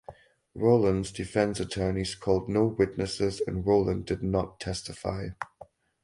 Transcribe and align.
Rowland’s 0.55 1.11
defense 1.11 1.59
attorneys 1.59 2.15
called 2.15 2.49
no 2.49 2.65
witnesses 2.65 3.39
and 3.45 3.67
Rowland 3.67 4.05
did 4.07 4.23
not 4.23 4.59
testify. 4.59 5.27